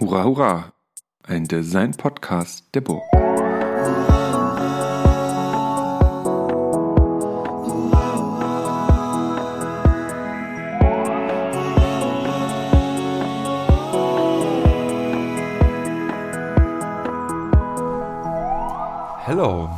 [0.00, 0.72] Hurra, hurra!
[1.24, 3.02] Ein Design-Podcast der Burg.
[19.26, 19.77] Hello.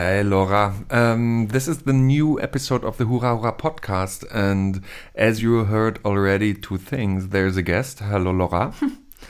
[0.00, 0.72] Hey, Laura.
[0.88, 4.24] Um, this is the new episode of the Hurra Hurra podcast.
[4.32, 4.82] And
[5.14, 7.28] as you heard already, two things.
[7.28, 7.98] There's a guest.
[7.98, 8.72] Hello, Laura.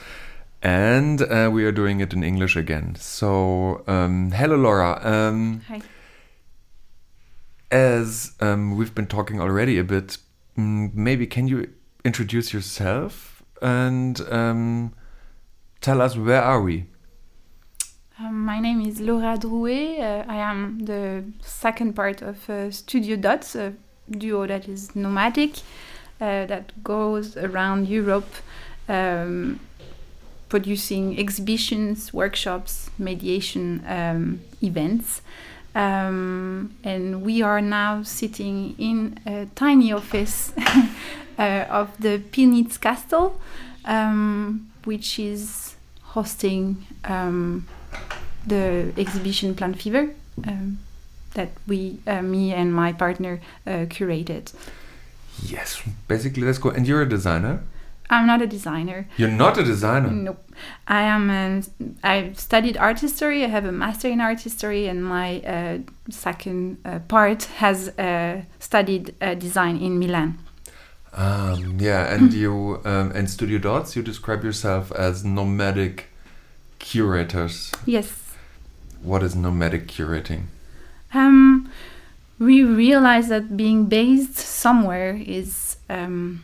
[0.61, 2.95] and uh, we are doing it in English again.
[2.95, 4.97] So, um, hello, Laura.
[5.05, 5.81] Um, Hi.
[7.69, 10.19] as um, we've been talking already a bit,
[10.57, 11.69] mm, maybe can you
[12.05, 14.93] introduce yourself and um,
[15.81, 16.85] tell us where are we?
[18.23, 19.99] Um, my name is Laura Drouet.
[19.99, 23.73] Uh, I am the second part of uh, Studio Dots, a
[24.11, 25.57] duo that is nomadic,
[26.19, 28.29] uh, that goes around Europe
[28.87, 29.59] um,
[30.49, 35.21] producing exhibitions, workshops, mediation um, events.
[35.73, 40.53] Um, and we are now sitting in a tiny office
[41.39, 43.39] uh, of the Pillnitz Castle,
[43.85, 47.65] um, which is hosting um,
[48.45, 50.09] the exhibition Plant Fever
[50.47, 50.79] um,
[51.33, 54.53] that we, uh, me and my partner, uh, curated.
[55.43, 56.69] Yes, basically, let's go.
[56.69, 57.63] And you're a designer?
[58.11, 59.07] I'm not a designer.
[59.15, 60.09] You're not a designer.
[60.09, 60.43] Nope.
[60.85, 61.29] I am.
[61.29, 61.63] A,
[62.03, 63.45] I studied art history.
[63.45, 65.77] I have a master in art history, and my uh,
[66.09, 70.37] second uh, part has uh, studied uh, design in Milan.
[71.13, 76.07] Um, yeah, and you um, and Studio Dots, you describe yourself as nomadic
[76.79, 77.71] curators.
[77.85, 78.20] Yes.
[79.03, 80.43] What is nomadic curating?
[81.13, 81.71] Um,
[82.39, 86.43] we realized that being based somewhere is, um,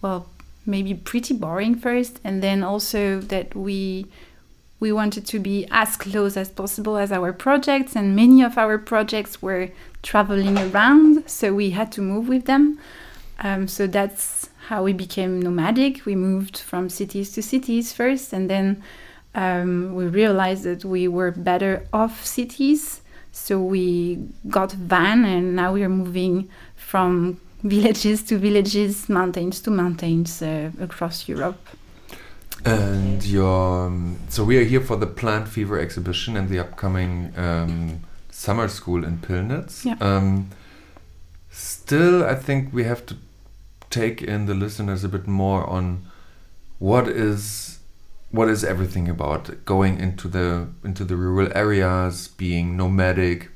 [0.00, 0.28] well,
[0.66, 4.06] maybe pretty boring first, and then also that we
[4.78, 8.78] we wanted to be as close as possible as our projects, and many of our
[8.78, 9.68] projects were
[10.02, 12.78] traveling around, so we had to move with them.
[13.40, 16.06] Um, so that's how we became nomadic.
[16.06, 18.82] We moved from cities to cities first, and then
[19.34, 23.02] um, we realized that we were better off cities.
[23.32, 24.18] So we
[24.48, 30.70] got van, and now we are moving from villages to villages, mountains to mountains uh,
[30.80, 31.58] across Europe.
[32.64, 37.32] And your um, so we are here for the Plant Fever exhibition and the upcoming
[37.36, 39.84] um, summer school in Pillnitz.
[39.84, 39.96] Yeah.
[40.00, 40.50] Um,
[41.50, 43.16] still, I think we have to
[43.88, 46.06] take in the listeners a bit more on
[46.78, 47.79] what is
[48.30, 53.50] what is everything about going into the into the rural areas, being nomadic.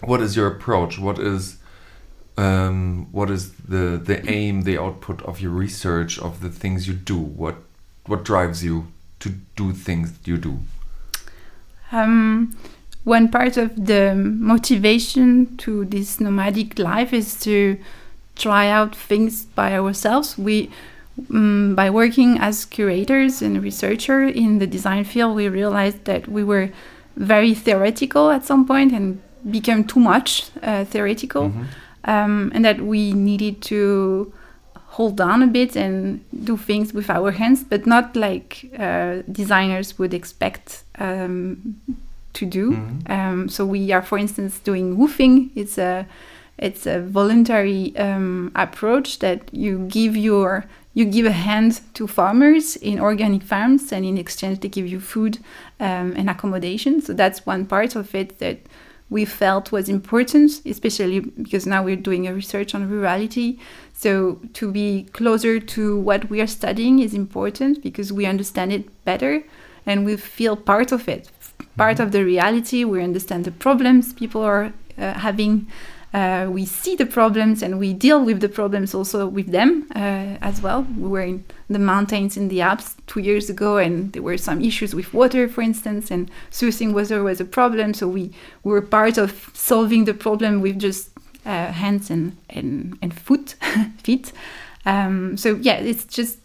[0.00, 0.98] What is your approach?
[0.98, 1.56] What is
[2.36, 6.94] um, what is the the aim, the output of your research, of the things you
[6.94, 7.18] do?
[7.18, 7.56] What
[8.06, 8.88] what drives you
[9.20, 10.58] to do things you do?
[11.92, 12.56] Um,
[13.04, 17.78] one part of the motivation to this nomadic life is to
[18.34, 20.36] try out things by ourselves.
[20.36, 20.70] We,
[21.30, 26.42] um, by working as curators and researcher in the design field, we realized that we
[26.44, 26.70] were
[27.16, 29.20] very theoretical at some point and
[29.50, 31.64] became too much uh, theoretical, Mhm.
[32.04, 34.32] um, and that we needed to
[34.96, 39.98] hold down a bit and do things with our hands, but not like uh, designers
[39.98, 41.74] would expect um,
[42.32, 42.72] to do.
[42.72, 43.10] Mhm.
[43.10, 45.50] Um, so we are, for instance, doing WWOOFing.
[45.54, 46.06] It's a
[46.56, 50.64] it's a voluntary um, approach that you give your
[50.94, 55.00] you give a hand to farmers in organic farms, and in exchange they give you
[55.00, 55.38] food
[55.80, 57.00] um, and accommodation.
[57.02, 58.58] So that's one part of it that
[59.10, 63.58] we felt was important, especially because now we're doing a research on rurality.
[63.92, 69.04] So to be closer to what we are studying is important because we understand it
[69.04, 69.42] better
[69.86, 71.30] and we feel part of it,
[71.76, 72.84] part of the reality.
[72.84, 75.66] We understand the problems people are uh, having.
[76.14, 80.38] Uh, we see the problems and we deal with the problems also with them uh,
[80.42, 80.86] as well.
[80.96, 84.62] We were in the mountains in the Alps two years ago, and there were some
[84.62, 87.94] issues with water, for instance, and sourcing water was a problem.
[87.94, 88.30] So we,
[88.62, 91.10] we were part of solving the problem with just
[91.44, 93.56] uh, hands and and, and foot
[94.04, 94.32] feet.
[94.86, 96.38] Um, so yeah, it's just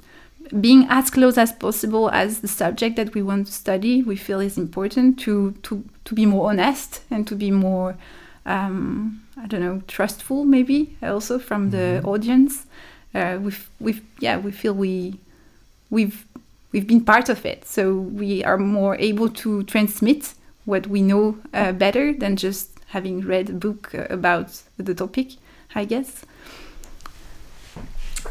[0.59, 4.01] being as close as possible as the subject that we want to study.
[4.01, 7.95] We feel is important to to to be more honest and to be more.
[8.49, 12.65] Um, I don't know, trustful maybe also from the audience.
[13.13, 15.19] Uh, we've, we've, yeah, we feel we,
[15.89, 16.25] we've,
[16.71, 20.33] we've been part of it, so we are more able to transmit
[20.65, 25.33] what we know uh, better than just having read a book uh, about the topic,
[25.75, 26.25] I guess.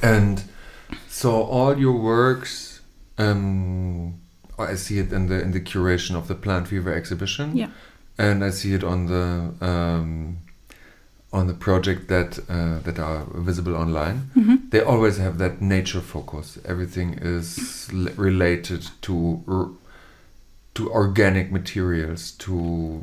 [0.02, 0.42] And
[1.08, 2.78] so all your works
[3.18, 4.20] um,
[4.58, 7.56] I see it in the in the curation of the Plant Fever exhibition.
[7.56, 7.68] Yeah.
[8.18, 10.38] And I see it on the um,
[11.32, 14.30] on the project that uh, that are visible online.
[14.36, 14.70] Mhm.
[14.70, 16.58] They always have that nature focus.
[16.64, 19.68] Everything is l- related to r-
[20.74, 23.02] to organic materials, to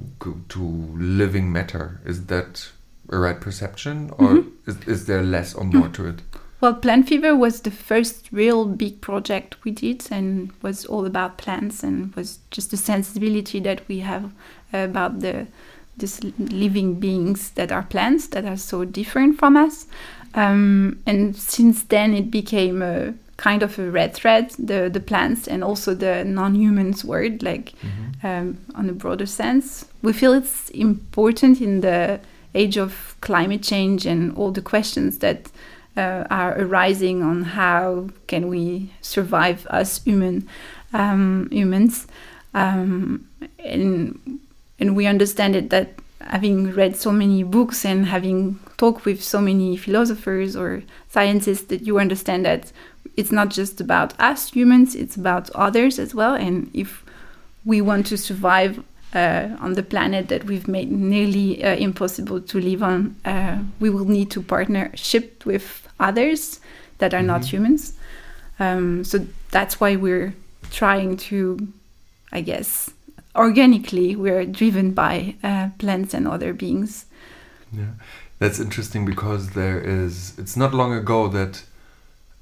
[0.50, 0.62] to
[0.98, 2.00] living matter.
[2.06, 2.70] Is that
[3.10, 4.46] a right perception, or Mhm.
[4.68, 6.22] is, is there less or more to it?
[6.62, 11.38] Well, Plant Fever was the first real big project we did and was all about
[11.38, 14.32] plants and was just the sensibility that we have
[14.74, 15.48] about the
[15.98, 19.88] these living beings that are plants that are so different from us.
[20.34, 25.48] Um, and since then, it became a kind of a red thread, the, the plants
[25.48, 27.74] and also the non-humans word, like
[28.24, 29.86] um, on a broader sense.
[30.02, 32.20] We feel it's important in the
[32.54, 35.50] age of climate change and all the questions that
[35.98, 40.48] uh, are arising on how can we survive as human
[40.94, 42.08] um, humans,
[42.54, 43.28] um,
[43.60, 44.40] and
[44.80, 49.40] and we understand it that having read so many books and having talked with so
[49.40, 52.72] many philosophers or scientists that you understand that
[53.16, 56.34] it's not just about us humans it's about others as well.
[56.34, 57.04] And if
[57.64, 58.84] we want to survive
[59.14, 63.90] uh, on the planet that we've made nearly uh, impossible to live on uh, we
[63.90, 66.60] will need to partnership with others
[66.98, 67.50] that are not Mhm.
[67.54, 67.94] humans
[68.60, 70.34] um, so that's why we're
[70.72, 71.58] trying to
[72.32, 72.90] i guess
[73.36, 77.06] organically we're driven by uh, plants and other beings
[77.76, 77.94] Yeah,
[78.40, 80.34] that's interesting because there is.
[80.38, 81.64] It's not long ago that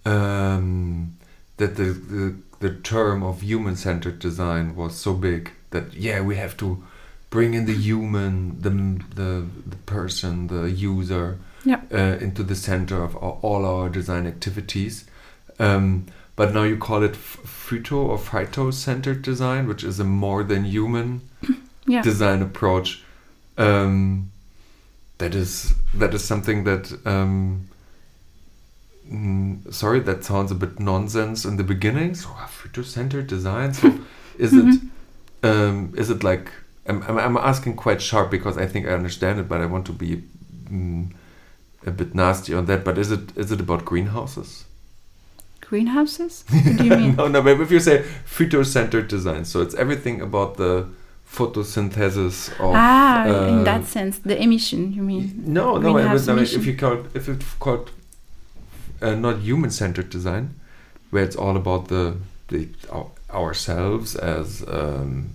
[0.05, 1.13] um,
[1.57, 6.55] that the, the the term of human-centered design was so big that yeah we have
[6.57, 6.83] to
[7.29, 8.69] bring in the human, the
[9.15, 11.81] the, the person, the user Yeah.
[11.91, 15.05] uh, into the center of all, all our design activities.
[15.59, 20.65] Um, but now you call it phyto or phyto-centered design, which is a more than
[20.65, 21.21] human
[21.85, 22.01] yeah.
[22.01, 23.03] design approach.
[23.57, 24.31] Um,
[25.19, 27.69] that is that is something that um,
[29.09, 32.15] mm, sorry that sounds a bit nonsense in the beginning.
[32.15, 33.73] So uh, phytocentered design?
[33.73, 33.99] So
[34.39, 34.81] is it
[35.43, 36.51] um, is it like
[36.87, 39.85] I'm, I'm, I'm asking quite sharp because I think I understand it but I want
[39.85, 40.23] to be
[40.65, 41.11] mm,
[41.85, 44.65] a bit nasty on that but is it is it about greenhouses
[45.61, 49.75] greenhouses what do you mean no no but if you say phytocentered design so it's
[49.75, 50.87] everything about the
[51.27, 55.97] photosynthesis of ah uh, in that sense the emission you mean no, no.
[55.97, 57.89] I was, I mean, if you call if it's called
[59.03, 60.55] uh, not human-centered design,
[61.11, 62.15] where it's all about the
[62.47, 65.31] the our, ourselves as um,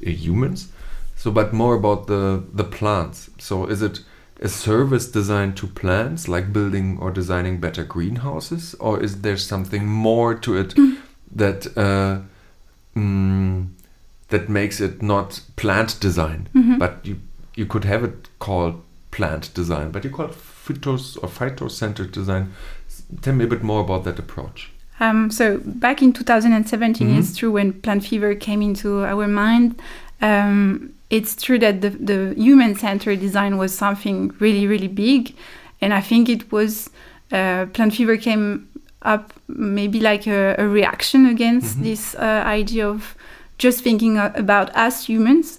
[0.00, 0.72] humans,
[1.16, 3.30] so but more about the the plants.
[3.38, 4.00] So is it
[4.40, 9.86] a service designed to plants, like building or designing better greenhouses, or is there something
[9.86, 10.74] more to it
[11.36, 12.18] that uh,
[12.96, 13.66] mm,
[14.28, 16.48] that makes it not plant design?
[16.54, 16.78] Mhm.
[16.78, 17.16] but you
[17.56, 18.74] you could have it called
[19.12, 22.52] plant design, but you call it phytos or phytocentered design.
[23.22, 24.70] Tell me a bit more about that approach.
[24.98, 27.18] Um, so back in 2017, Mhm.
[27.18, 29.80] it's true when plant fever came into our mind.
[30.20, 35.22] Um, it's true that the, the human-centered design was something really, really big,
[35.80, 36.90] and I think it was
[37.32, 38.66] uh, plant fever came
[39.02, 41.82] up maybe like a, a reaction against Mhm.
[41.82, 43.14] this uh, idea of
[43.58, 45.58] just thinking about us humans,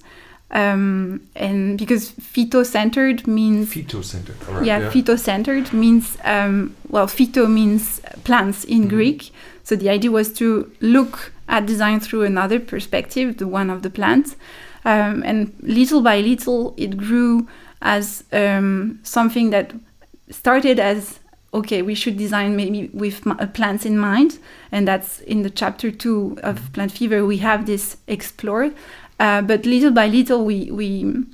[0.51, 4.65] um, and because phyto-centered means Phytocentered, right?
[4.65, 8.89] yeah, phytocentered means um, well, phyto means plants in Mhm.
[8.89, 9.31] Greek.
[9.63, 10.45] So the idea was to
[10.81, 14.35] look at design through another perspective, the one of the plant,
[14.85, 17.47] um, and little by little it grew
[17.81, 19.73] as um, something that
[20.29, 21.19] started as
[21.53, 24.39] okay, we should design maybe with uh, plants in mind,
[24.73, 27.25] and that's in the chapter two of Plant Fever.
[27.25, 28.71] We have this explore,
[29.19, 31.25] uh, but little by little we we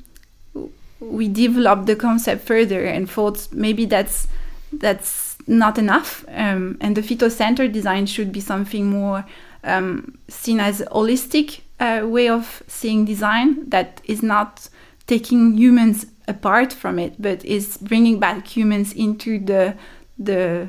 [0.99, 4.27] we developed the concept further and thought maybe that's
[4.73, 9.25] that's not enough um, and the phytocentered design should be something more
[9.63, 14.69] um, seen as a holistic uh, way of seeing design that is not
[15.07, 19.75] taking humans apart from it but is bringing back humans into the
[20.17, 20.67] the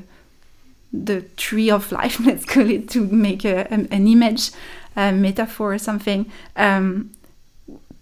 [0.92, 4.50] the tree of life let's call it to make a, an image
[4.96, 6.30] a metaphor or something.
[6.56, 7.12] Um,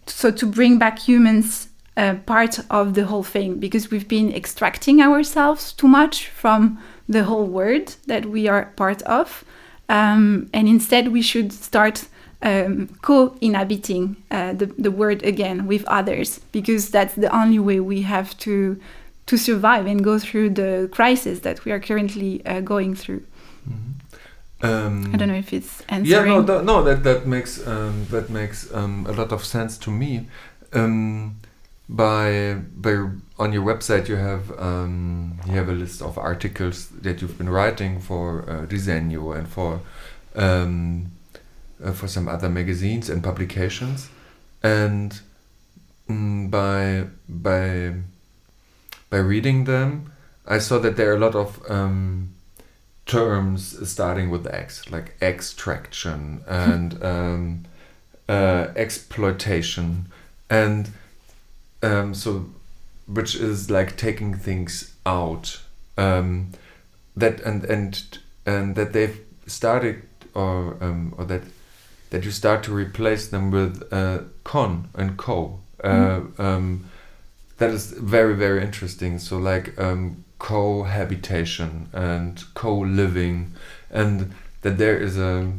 [0.06, 5.00] so to bring back humans uh, part of the whole thing because we've been extracting
[5.00, 6.78] ourselves too much from
[7.08, 9.44] the whole world that we are part of
[9.90, 11.96] um, and instead we should start
[12.42, 18.02] um, co-inhabiting uh, the, the world again with others because that's the only way we
[18.02, 18.80] have to
[19.26, 23.22] to survive and go through the crisis that we are currently uh, going through
[24.62, 26.26] Um, I don't know if it's answering.
[26.26, 29.78] yeah, no, th- no, that that makes um, that makes um, a lot of sense
[29.78, 30.26] to me.
[30.74, 31.39] Um,
[31.90, 37.20] by by on your website, you have um, you have a list of articles that
[37.20, 39.80] you've been writing for uh, Desenio and for
[40.36, 41.10] um,
[41.84, 44.08] uh, for some other magazines and publications,
[44.62, 45.20] and
[46.08, 47.94] mm, by by
[49.10, 50.12] by reading them,
[50.46, 52.34] I saw that there are a lot of um,
[53.04, 57.64] terms starting with X, like extraction and um,
[58.28, 60.06] uh, exploitation,
[60.48, 60.92] and
[61.82, 62.46] um, so
[63.06, 65.60] which is like taking things out.
[65.96, 66.52] Um,
[67.16, 70.02] that and and and that they've started
[70.34, 71.42] or um, or that
[72.10, 75.60] that you start to replace them with uh, con and co.
[75.82, 76.84] Uh, um,
[77.58, 79.18] that is very very interesting.
[79.18, 83.52] So like um, cohabitation and co-living,
[83.90, 84.32] and
[84.62, 85.52] that there is a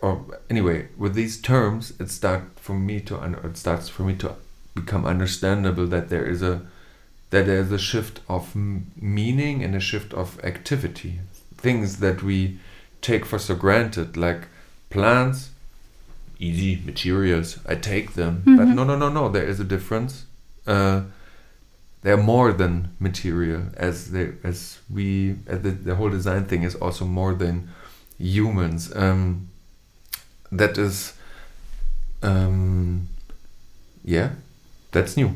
[0.00, 4.34] or anyway with these terms it start for me to it starts for me to
[4.80, 6.54] become understandable that there is a
[7.30, 8.86] that there is a shift of m-
[9.18, 11.12] meaning and a shift of activity.
[11.66, 12.58] Things that we
[13.00, 14.42] take for so granted like
[14.90, 15.50] plants
[16.40, 18.74] easy materials i take them but Mhm.
[18.78, 20.12] no no no no there is a difference.
[20.66, 21.00] Uh,
[22.02, 24.58] they're more than material as they as
[24.96, 25.06] we
[25.52, 27.54] as the, the whole design thing is also more than
[28.18, 28.82] humans.
[29.04, 29.48] Um,
[30.60, 30.96] that is
[32.22, 33.08] um,
[34.04, 34.30] yeah
[34.98, 35.30] that's new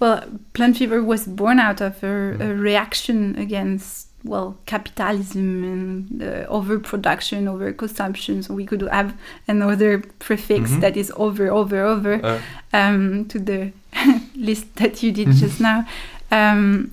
[0.00, 2.60] Well, Plant Fever was born out of a, a Mm.
[2.60, 8.42] reaction against, well, capitalism and uh, overproduction, overconsumption.
[8.44, 9.14] So we could have
[9.48, 10.80] another prefix Mhm.
[10.80, 12.40] that is over, over, over uh,
[12.72, 13.72] um, to the
[14.36, 15.40] list that you did Mhm.
[15.40, 15.86] just now.
[16.32, 16.90] Um,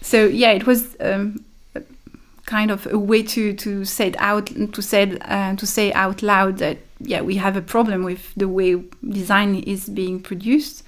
[0.00, 1.44] so yeah, it was um,
[2.46, 6.22] kind of a way to to say it out to say uh, to say out
[6.22, 10.82] loud that yeah we have a problem with the way design is being produced.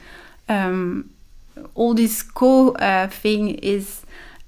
[0.49, 1.11] Um,
[1.75, 4.03] all this co uh, thing is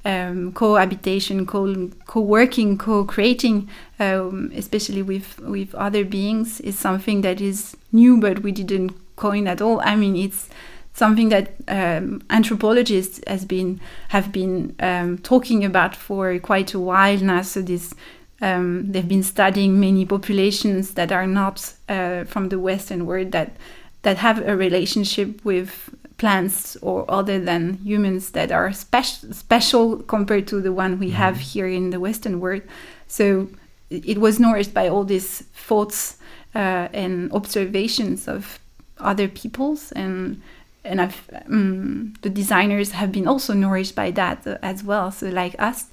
[0.04, 3.68] um, cohabitation, co co-working, co-creating,
[4.00, 9.46] um, especially with with other beings, is something that is new, but we didn't coin
[9.46, 9.80] at all.
[9.84, 10.48] I mean, it's
[10.94, 17.18] something that um, anthropologists has been have been um, talking about for quite a while
[17.18, 17.42] now.
[17.42, 17.94] So this.
[18.42, 23.56] Um, they've been studying many populations that are not uh, from the Western world that
[24.02, 30.46] that have a relationship with plants or other than humans that are spec- special compared
[30.48, 32.62] to the one we have here in the Western world.
[33.06, 33.48] So
[33.90, 36.16] it was nourished by all these thoughts
[36.54, 38.58] uh, and observations of
[38.98, 40.42] other peoples and
[40.84, 45.12] and I've, um, the designers have been also nourished by that uh, as well.
[45.12, 45.86] So like us,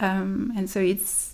[0.00, 1.31] um, and so it's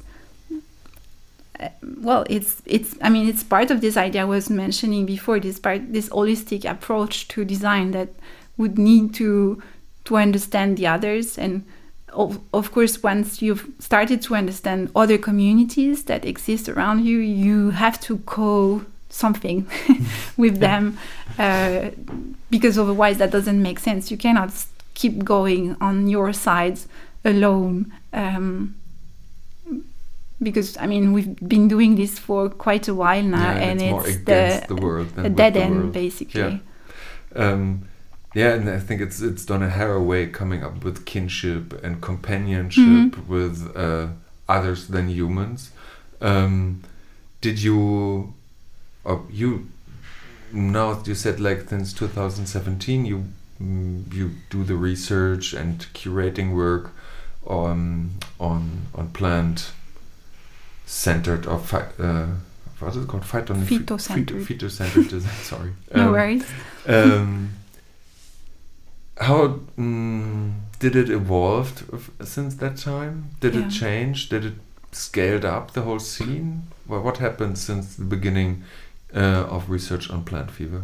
[1.98, 2.96] well, it's it's.
[3.02, 5.40] I mean, it's part of this idea I was mentioning before.
[5.40, 8.10] This part, this holistic approach to design that
[8.56, 9.62] would need to
[10.04, 11.64] to understand the others, and
[12.12, 17.70] of, of course, once you've started to understand other communities that exist around you, you
[17.70, 19.66] have to co something
[20.36, 20.98] with them,
[21.38, 21.90] uh,
[22.50, 24.10] because otherwise that doesn't make sense.
[24.10, 24.52] You cannot
[24.94, 26.88] keep going on your sides
[27.24, 27.92] alone.
[28.12, 28.77] Um,
[30.42, 33.90] because I mean we've been doing this for quite a while now, Yeah, and it's
[33.90, 35.92] more it's against the, the world than a dead end world.
[35.92, 36.60] basically.
[37.34, 37.88] Um,
[38.34, 43.26] yeah, and I think it's it's Donna Haraway coming up with kinship and companionship Mhm.
[43.26, 44.08] with uh,
[44.48, 45.70] others than humans.
[46.20, 46.82] Um,
[47.40, 48.34] did you,
[49.04, 49.68] or you,
[50.52, 53.24] now you said like since 2017 you
[53.62, 56.92] mm, you do the research and curating work
[57.46, 59.72] on on on plant
[60.88, 61.60] centered or
[61.98, 62.26] uh,
[62.78, 64.44] what is it called Phytocentered.
[64.46, 66.44] phytocentered design sorry No Um, worries.
[66.86, 67.50] um,
[69.20, 71.84] how mm, did it evolve
[72.22, 73.30] since that time?
[73.40, 73.66] Did Yeah.
[73.66, 74.28] it change?
[74.28, 74.54] Did it
[74.92, 76.62] scaled up the whole scene?
[76.86, 78.62] Well, what happened since the beginning
[79.14, 80.82] uh, of research on plant fever?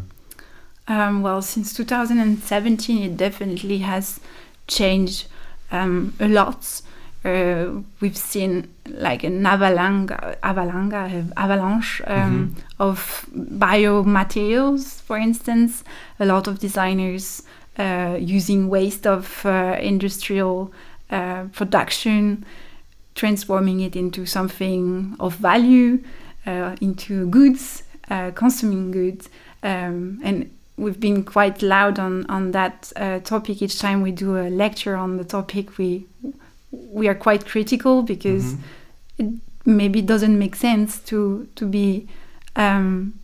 [0.88, 4.20] Um, well, since 2017, it definitely has
[4.66, 5.28] changed
[5.70, 6.82] um, a lot.
[7.24, 10.10] Uh, we've seen like an avalanche,
[10.42, 10.92] avalanche,
[11.36, 15.84] avalanche um, of biomaterials, for instance.
[16.20, 17.42] A lot of designers
[17.78, 20.70] uh, using waste of uh, industrial
[21.10, 22.44] uh, production,
[23.14, 26.02] transforming it into something of value,
[26.46, 29.30] uh, into goods, uh, consuming goods,
[29.62, 34.36] um, and we've been quite loud on on that uh, topic each time we do
[34.36, 35.78] a lecture on the topic.
[35.78, 36.06] We
[36.92, 38.58] we are quite critical because Mhm.
[39.18, 39.26] it
[39.64, 42.06] maybe doesn't make sense to to be
[42.56, 43.14] um,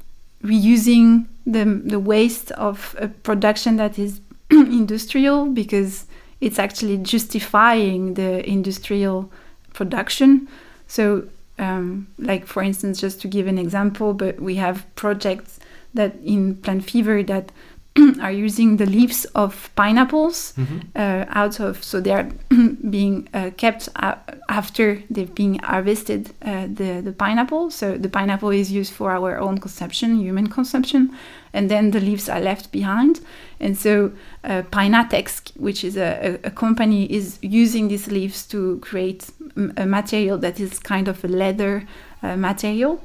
[0.43, 6.07] reusing the the waste of a production that is industrial because
[6.41, 9.31] it's actually justifying the industrial
[9.75, 10.49] production.
[10.87, 11.25] So,
[11.59, 15.61] um, like for instance, just to give an example, but we have projects
[15.95, 17.53] that in plant fever that
[18.21, 20.55] are using the leaves of pineapples
[20.95, 22.29] uh, out of so they are
[22.91, 24.15] being uh, kept uh,
[24.49, 27.71] after they've been harvested uh, the the pineapple.
[27.71, 31.11] So the pineapple is used for our own consumption human consumption
[31.53, 33.21] and then the leaves are left behind.
[33.59, 34.13] And so
[34.45, 39.31] uh, Piñatex which is a, a, company is using these leaves to create
[39.77, 41.87] a material that is kind of a leather
[42.23, 43.03] uh, material.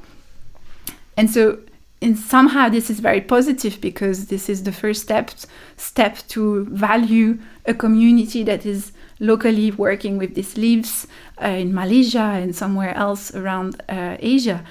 [1.16, 1.58] And so
[2.02, 5.30] and somehow this is very positive because this is the first step
[5.76, 11.06] step to value a community that is locally working with these leaves
[11.42, 14.62] uh, in Malaysia and somewhere else around uh, Asia.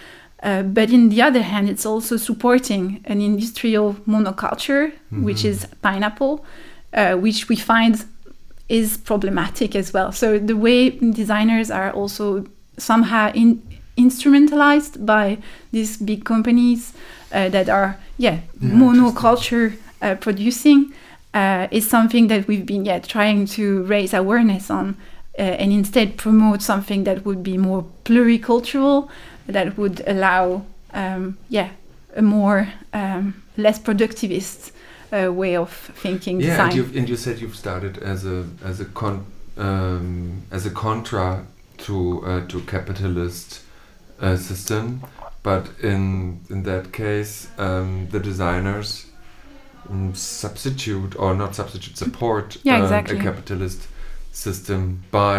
[0.43, 6.45] Uh, but in the other hand, it's also supporting an industrial monoculture, which is pineapple,
[6.93, 8.05] uh, which we find
[8.69, 10.11] is problematic as well.
[10.11, 12.45] So the way designers are also
[12.77, 13.63] somehow in,
[13.97, 15.39] instrumentalized by
[15.71, 16.93] these big companies
[17.31, 20.93] that are yeah, monoculture uh, producing
[21.33, 24.95] uh, is something that we've been yeah trying to raise awareness on
[25.37, 29.09] uh, and instead promote something that would be more pluricultural
[29.47, 31.69] that would allow um, yeah
[32.15, 34.71] a more um, less productivist
[35.11, 36.79] uh, way of thinking Yeah, design.
[36.79, 39.25] and, and you said you've started as a as a con
[39.57, 41.45] um, as a contra
[41.77, 43.61] to uh, to capitalist
[44.21, 45.01] uh, system,
[45.45, 49.05] but in in that case, um, the designers
[49.91, 53.17] mm, substitute or not substitute support Yeah, um, exactly.
[53.19, 53.81] a capitalist
[54.31, 55.37] system by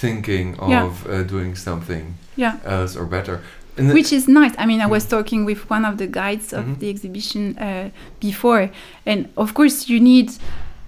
[0.00, 0.84] thinking Yeah.
[0.86, 2.04] of uh, doing something
[2.36, 2.54] yeah.
[2.64, 3.40] else or better.
[3.76, 4.54] Which is nice.
[4.58, 6.78] I mean, I was talking with one of the guides of Mhm.
[6.80, 7.88] the exhibition uh,
[8.20, 8.70] before,
[9.06, 10.28] and of course, you need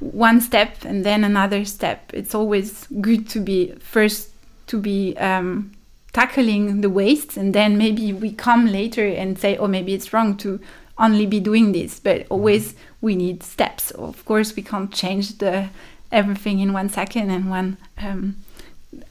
[0.00, 1.98] one step and then another step.
[2.12, 4.28] It's always good to be first
[4.66, 5.70] to be um,
[6.12, 10.36] tackling the wastes, and then maybe we come later and say, oh, maybe it's wrong
[10.38, 10.60] to
[10.98, 12.00] only be doing this.
[12.00, 13.90] But always we need steps.
[13.92, 15.68] Of course, we can't change the
[16.10, 17.78] everything in one second and one.
[17.98, 18.36] Um,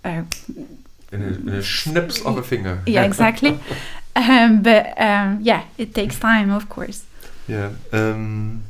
[0.05, 0.23] uh,
[1.11, 2.81] in, a, in a schnips of a finger.
[2.85, 3.59] yeah, exactly.
[4.15, 7.05] um, but um, yeah, it takes time, of course.
[7.47, 7.71] Yeah.
[7.91, 8.63] Um,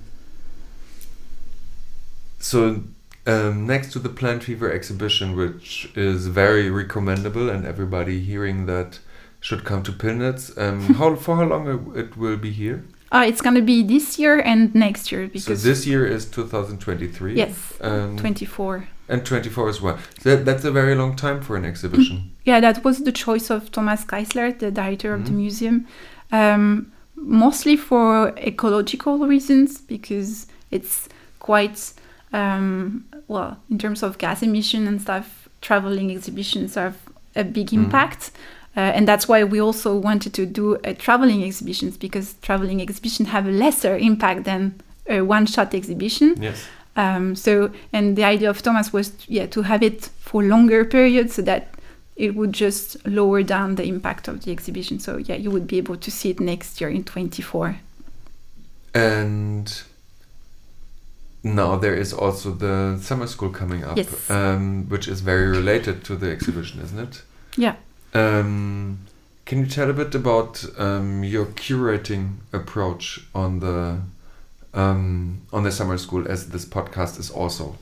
[2.40, 2.82] so
[3.26, 9.00] um, next to the Plant Fever exhibition, which is very recommendable, and everybody hearing that
[9.40, 10.52] should come to Pillnitz.
[10.58, 12.84] Um, how for how long it- it will be here?
[13.14, 17.36] Uh, it's going to be this year and next year So this year is 2023.
[17.36, 18.88] yes, Um, 24.
[19.10, 19.98] and 24 as well.
[20.24, 22.32] That, that's a very long time for an exhibition.
[22.46, 25.36] Yeah, that was the choice of Thomas Geisler, the director of the Mhm.
[25.36, 25.86] museum,
[26.32, 31.08] um, mostly for ecological reasons because it's
[31.40, 31.94] quite
[32.34, 35.50] um, well in terms of gas emission and stuff.
[35.62, 36.96] Traveling exhibitions have
[37.36, 37.84] a big Mhm.
[37.86, 38.32] impact.
[38.76, 43.30] Uh, and that's why we also wanted to do uh, traveling exhibitions because traveling exhibitions
[43.30, 44.74] have a lesser impact than
[45.08, 46.36] a one-shot exhibition.
[46.42, 46.64] Yes.
[46.96, 51.36] Um, so, and the idea of Thomas was, yeah, to have it for longer periods
[51.36, 51.64] so that
[52.16, 55.00] it would just lower down the impact of the exhibition.
[55.00, 57.78] So, yeah, you would be able to see it next year in 24.
[58.94, 59.82] And
[61.44, 64.30] now there is also the summer school coming up, Yes.
[64.30, 67.24] um, which is very related to the exhibition, isn't it?
[67.58, 67.76] Yeah.
[68.14, 69.00] Um,
[69.46, 74.00] can you tell a bit about um, your curating approach on the
[74.74, 77.76] um, on the summer school, as this podcast is also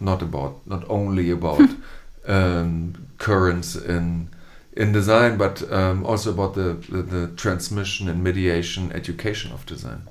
[0.00, 1.68] not about not only about
[2.26, 4.28] um, currents in
[4.76, 10.02] in design, but um, also about the, the the transmission and mediation education of design.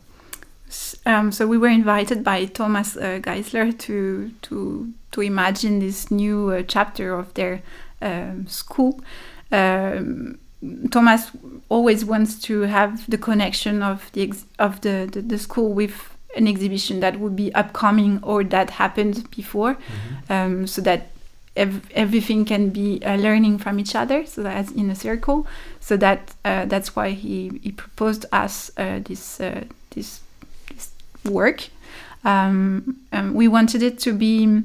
[1.05, 6.51] Um, so we were invited by Thomas uh, Geisler to to to imagine this new
[6.51, 7.62] uh, chapter of their
[8.01, 8.99] um, school.
[9.51, 10.39] Um,
[10.91, 11.31] Thomas
[11.69, 16.15] always wants to have the connection of the ex- of the, the, the school with
[16.38, 19.75] an exhibition that would be upcoming or that happened before,
[20.29, 21.10] um, so that
[21.57, 25.45] ev- everything can be uh, learning from each other, so that in a circle.
[25.79, 30.20] So that uh, that's why he, he proposed us uh, this uh, this this
[31.25, 31.69] work.
[32.23, 34.62] Um, um, we wanted it to be,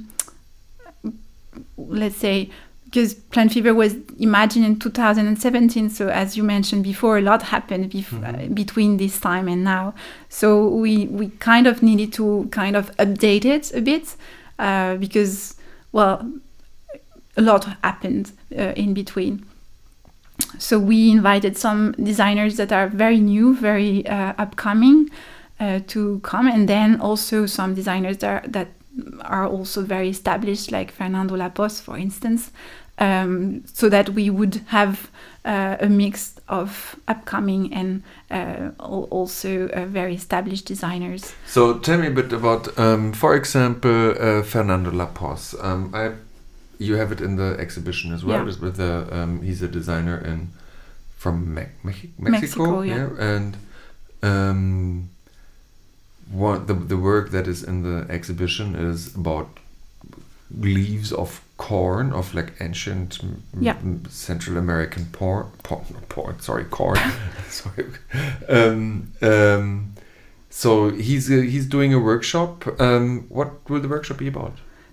[1.77, 2.51] let's say,
[2.85, 5.91] because Plant Fever was imagined in 2017.
[5.91, 9.95] So as you mentioned before, a lot happened bef- uh, between this time and now.
[10.29, 14.17] So we we kind of needed to kind of update it a bit
[14.59, 15.57] uh, because
[15.93, 16.31] well,
[17.37, 19.45] a lot happened uh, in between.
[20.59, 25.11] so we invited some designers that are very new, very uh, upcoming
[25.61, 28.69] uh, to come, and then also some designers that are, that
[29.21, 32.51] are also very established, like Fernando Laposse, for instance,
[32.99, 35.11] um, so that we would have
[35.45, 38.71] uh, a mix of upcoming and uh,
[39.11, 41.35] also uh, very established designers.
[41.47, 45.55] So tell me a bit about, um, for example, uh, Fernando Laposse.
[45.63, 46.13] Um, I,
[46.79, 48.47] you have it in the exhibition as well.
[48.47, 48.55] Yeah.
[48.61, 50.51] With the, um, he's a designer in
[51.17, 53.09] from Me- Mex- Mexico, Mexico, yeah.
[53.19, 53.57] and
[54.23, 55.09] um,
[56.33, 59.49] what the the work that is in the exhibition is about
[60.51, 63.19] leaves of corn of like ancient
[63.61, 63.77] Yeah.
[63.83, 66.99] m- Central American porn, porn, porn sorry, corn.
[67.49, 67.87] sorry.
[68.49, 69.93] Um, um,
[70.51, 72.65] so he's uh, he's doing a workshop.
[72.81, 74.53] Um, what will the workshop be about?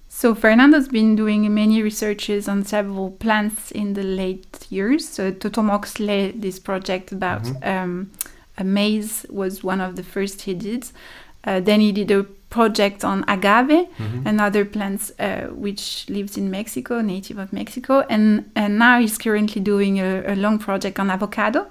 [0.09, 5.07] So Fernando's been doing many researches on several plants in the late years.
[5.09, 7.65] So Totomoxtle this project about Mhm.
[7.83, 8.11] um,
[8.57, 10.85] a maize was one of the first he did.
[11.45, 14.25] Uh, then he did a project on agave, Mhm.
[14.25, 19.17] and other plants uh, which lives in Mexico, native of Mexico, and and now he's
[19.17, 21.65] currently doing a, a long project on avocado.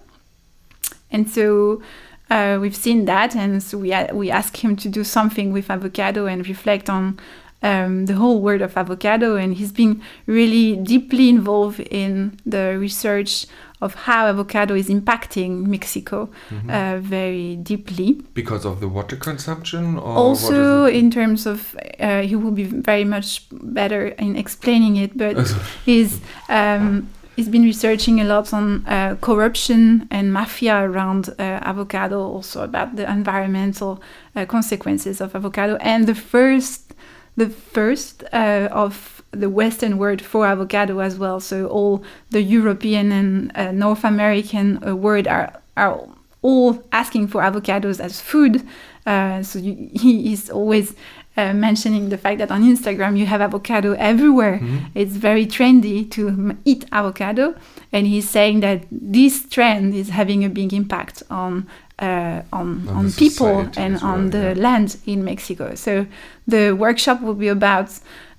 [1.11, 1.83] And so
[2.31, 5.71] uh, we've seen that, and so we a- we asked him to do something with
[5.71, 7.19] avocado and reflect on
[7.63, 9.37] um, the whole world of avocado.
[9.37, 13.47] And he's been really deeply involved in the research
[13.81, 16.71] of how avocado is impacting Mexico Mhm.
[16.71, 20.99] uh, very deeply because of the water consumption, or also what is it?
[21.05, 25.37] in terms of uh, he will be very much better in explaining it but
[25.85, 32.21] he's um, he's been researching a lot on uh, corruption and mafia around uh, avocado
[32.21, 34.01] also about the environmental
[34.37, 36.92] uh, consequences of avocado and the first
[37.37, 43.11] the first uh, of the western word for avocado as well so all the european
[43.13, 45.99] and uh, north american uh, word are are
[46.43, 48.63] all asking for avocados as food
[49.07, 50.95] uh, so you, he is always
[51.37, 54.59] uh, mentioning the fact that on Instagram you have avocado everywhere.
[54.63, 54.91] Mhm.
[54.95, 57.55] It's very trendy to eat avocado,
[57.93, 61.67] and he's saying that this trend is having a big impact on
[62.03, 64.63] on, On on, people and well, on the yeah.
[64.63, 65.75] land in Mexico.
[65.75, 66.07] So
[66.47, 67.91] the workshop will be about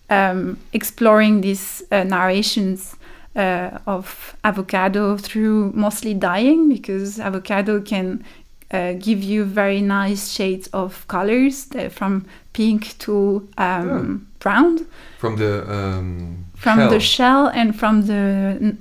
[0.09, 2.95] um, exploring these uh, narrations.
[3.35, 8.23] Uh, of avocado through mostly dyeing because avocado can
[8.69, 14.85] uh, give you very nice shades of colors uh, from pink to um, brown
[15.17, 16.89] from the um, from shell.
[16.89, 18.21] the shell and from the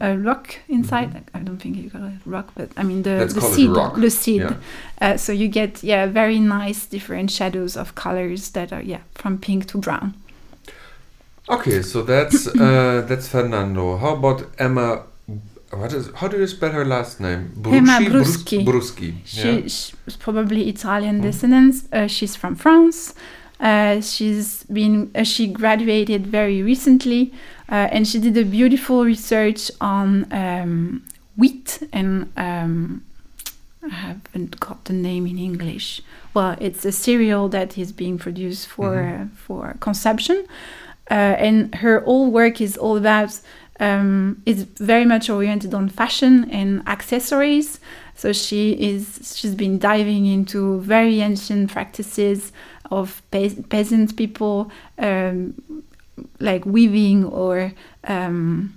[0.00, 1.10] uh, rock inside.
[1.34, 3.70] I don't think you call it rock, but I mean the, Let's the seed,
[4.04, 4.40] the seed.
[4.42, 4.54] Yeah.
[5.04, 9.38] Uh, so you get yeah very nice different shadows of colors that are yeah from
[9.38, 10.14] pink to brown.
[11.48, 13.96] Okay, so that's uh, that's Fernando.
[13.96, 15.02] How about Emma?
[15.70, 16.10] What is?
[16.14, 17.42] How do you spell her last name?
[17.64, 18.64] Emma Brus- Bruschi.
[18.64, 19.14] Bruschi.
[19.24, 19.60] She, yeah?
[19.62, 21.22] she's probably Italian Mm.
[21.22, 21.88] descendants.
[21.92, 23.14] Uh, she's from France.
[23.62, 27.32] Uh, she's been uh, she graduated very recently,
[27.70, 31.02] uh, and she did a beautiful research on um,
[31.36, 33.02] wheat and um,
[33.84, 36.02] I haven't got the name in English.
[36.34, 39.22] Well, it's a cereal that is being produced for Mhm.
[39.22, 40.38] uh, for consumption,
[41.10, 41.14] uh,
[41.46, 43.40] and her whole work is all about.
[43.80, 47.80] Um, is very much oriented on fashion and accessories.
[48.14, 52.52] So she is she's been diving into very ancient practices
[53.00, 55.54] of pe- peasant people, um,
[56.38, 57.72] like weaving or
[58.08, 58.74] um,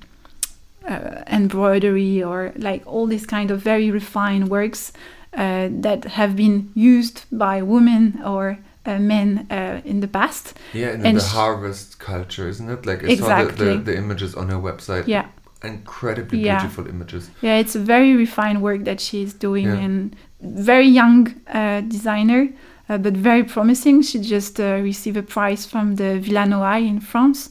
[0.87, 4.91] uh, embroidery or like all these kind of very refined works
[5.37, 10.53] uh, that have been used by women or uh, men uh, in the past.
[10.73, 12.85] Yeah, in and the harvest culture, isn't it?
[12.85, 15.07] Like I saw the, the, the images on her website.
[15.07, 15.25] Yeah.
[15.63, 16.59] Incredibly Yeah.
[16.59, 17.29] beautiful images.
[17.41, 19.85] Yeah, it's a very refined work that she's doing Yeah.
[19.85, 22.49] and very young uh, designer,
[22.89, 24.01] uh, but very promising.
[24.03, 27.49] She just uh, received a prize from the Villa Noailles in France.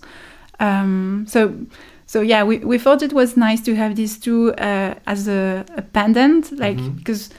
[0.61, 1.53] Um, so,
[2.07, 5.65] so yeah, we, we thought it was nice to have these two uh, as a,
[5.77, 6.97] a pendant, like Mhm.
[6.97, 7.31] because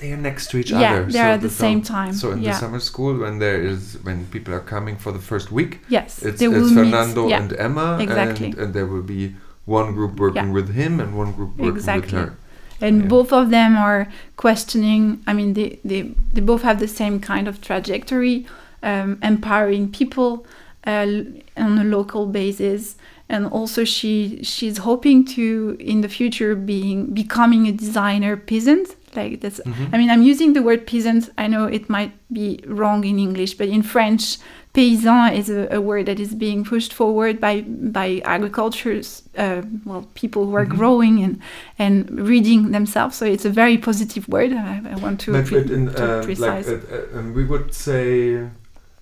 [0.00, 1.12] They are next to each Yeah, other.
[1.12, 2.52] they are at the the same time, So in yeah.
[2.52, 6.22] the summer school, when there is when people are coming for the first week, yes,
[6.22, 6.74] it's, it's will meet.
[6.74, 8.46] Fernando Yeah, and Emma, exactly.
[8.46, 9.34] and, and there will be
[9.66, 12.18] one group working with him and one group working Exactly.
[12.18, 12.34] with her.
[12.80, 13.08] And Yeah.
[13.08, 16.02] both of them are questioning i mean they, they,
[16.34, 18.46] they both have the same kind of trajectory
[18.82, 20.30] um, empowering people
[20.86, 21.06] uh,
[21.56, 22.96] on a local basis
[23.28, 29.40] and also she she's hoping to in the future being becoming a designer peasant Like
[29.42, 29.60] that's.
[29.64, 29.86] Mhm.
[29.92, 31.22] I mean, I'm using the word peasant.
[31.38, 32.46] I know it might be
[32.78, 34.24] wrong in English, but in French,
[34.74, 40.02] paysan is a, a word that is being pushed forward by by agricultures, uh, well,
[40.14, 40.76] people who are Mhm.
[40.78, 41.34] growing and
[41.78, 41.96] and
[42.28, 43.16] reading themselves.
[43.16, 44.52] So it's a very positive word.
[44.52, 46.68] I, I want to, But, pre- in, to uh, like, precise.
[46.68, 48.48] uh, uh, um, we would say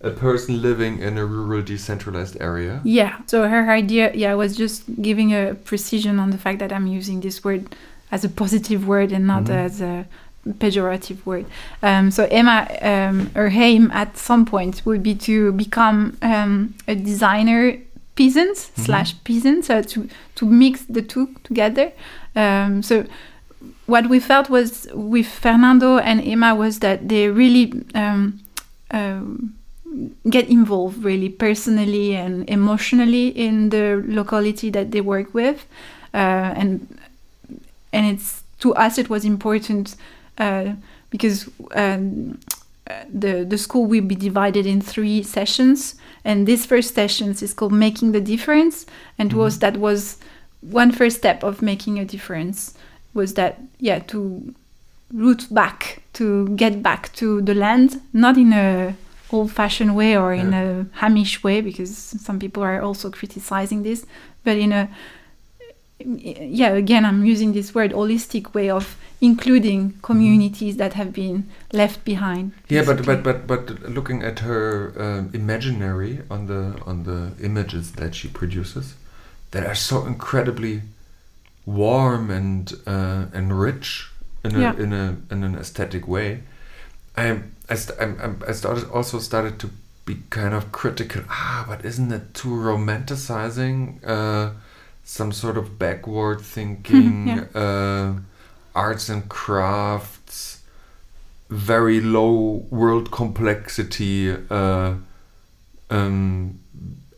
[0.05, 2.81] a person living in a rural decentralized area.
[2.85, 3.13] Yeah.
[3.27, 6.87] So her idea, yeah, I was just giving a precision on the fact that I'm
[6.99, 7.63] using this word
[8.11, 9.65] as a positive word and not Mhm.
[9.67, 10.05] as a
[10.49, 11.47] pejorative word.
[11.83, 16.95] Um, so Emma, um, her aim at some point would be to become um, a
[16.95, 17.79] designer
[18.15, 21.93] peasant slash peasant, so to to mix the two together.
[22.35, 23.07] Um, so
[23.87, 28.41] what we felt was with Fernando and Emma was that they really um,
[28.91, 29.55] um,
[30.29, 35.67] get involved really personally and emotionally in the locality that they work with
[36.15, 36.99] uh, and
[37.93, 39.97] and it's to us it was important
[40.37, 42.39] because um,
[42.91, 47.55] uh, the the school will be divided in three sessions and this first session is
[47.55, 48.87] called making the difference
[49.19, 50.19] and was that was
[50.61, 52.75] one first step of making a difference
[53.15, 54.55] was that yeah to
[55.13, 58.97] root back to get back to the land not in a
[59.31, 64.05] old-fashioned way or in a Amish way because some people are also criticizing this
[64.45, 64.91] but in a
[66.05, 72.05] yeah again i'm using this word holistic way of including communities that have been left
[72.05, 73.63] behind Yeah, but but but but
[73.97, 78.95] looking at her um, imaginary on the on the images that she produces,
[79.53, 80.83] that are so incredibly
[81.67, 84.11] warm and uh, and rich
[84.45, 84.75] in a Yeah.
[84.85, 86.43] in a in an aesthetic way.
[87.17, 87.25] I
[87.71, 89.71] I st- I'm, I started also started to
[90.05, 91.23] be kind of critical.
[91.29, 94.01] Ah, but isn't it too romanticizing?
[94.05, 94.51] Uh,
[95.05, 98.15] some sort of backward thinking, Yeah.
[98.75, 100.63] Arts and crafts,
[101.51, 104.95] very low world complexity uh,
[105.91, 106.59] um,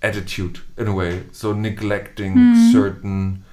[0.02, 1.22] attitude in a way.
[1.32, 2.72] So neglecting Mhm.
[2.72, 3.44] certain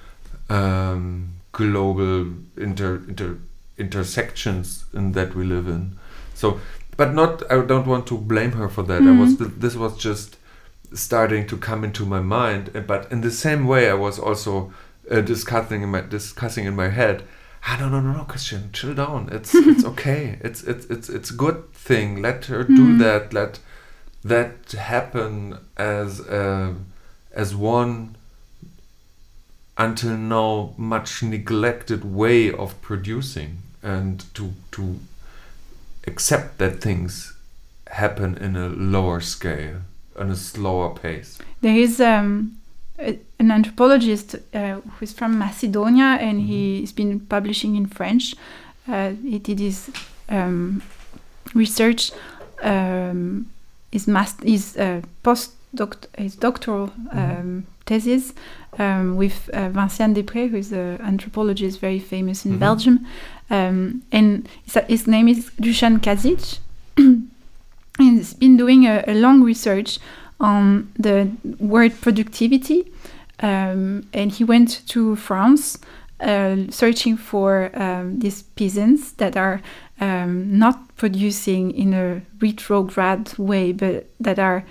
[0.50, 3.36] um, global inter, inter
[3.78, 5.96] intersections in that we live in.
[6.34, 6.60] So,
[6.96, 7.42] but not.
[7.50, 9.02] I don't want to blame her for that.
[9.02, 9.36] I was.
[9.36, 9.60] Mhm.
[9.60, 10.36] This was just
[10.94, 12.70] starting to come into my mind.
[12.74, 14.72] uh, But in the same way, I was also
[15.10, 17.22] uh, discussing in my discussing in my head.
[17.64, 19.28] Ah, no, no, no, no, Christian, chill down.
[19.32, 20.38] It's it's okay.
[20.40, 22.20] It's it's it's it's a good thing.
[22.22, 22.98] Let her do Mhm.
[22.98, 23.32] that.
[23.32, 23.60] Let
[24.24, 26.74] that happen as a,
[27.32, 28.16] as one
[29.78, 34.98] until now much neglected way of producing and to to
[36.06, 37.32] accept that things
[37.88, 39.78] happen in a lower scale
[40.16, 42.58] on a slower pace There is um,
[43.02, 48.34] a, an anthropologist uh, who's from Macedonia and he's been publishing in French.
[48.88, 49.90] Uh, he did his
[50.28, 50.82] um,
[51.54, 52.12] research,
[52.62, 53.46] um,
[53.90, 58.32] his, mast- his uh, postdoc- his doctoral um, thesis
[58.78, 62.58] um, with uh, Vinciane Despret, who is an anthropologist very famous in Mhm.
[62.58, 63.06] Belgium.
[63.50, 66.58] Um, and his, his name is Dusan Kazic.
[66.96, 67.28] and
[67.98, 69.98] he's been doing a, a long research
[70.42, 72.92] on the word productivity.
[73.40, 75.78] Um, and he went to France
[76.20, 79.60] uh, searching for um, these peasants that are
[80.00, 84.64] um, not producing in a retrograde way, but that are